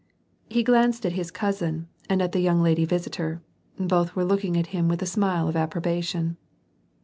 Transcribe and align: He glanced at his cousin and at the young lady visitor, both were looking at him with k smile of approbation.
He 0.49 0.63
glanced 0.63 1.05
at 1.05 1.11
his 1.11 1.29
cousin 1.29 1.87
and 2.09 2.23
at 2.23 2.31
the 2.31 2.39
young 2.39 2.63
lady 2.63 2.85
visitor, 2.85 3.43
both 3.79 4.15
were 4.15 4.25
looking 4.25 4.57
at 4.57 4.65
him 4.73 4.87
with 4.87 4.99
k 4.99 5.05
smile 5.05 5.47
of 5.47 5.55
approbation. 5.55 6.37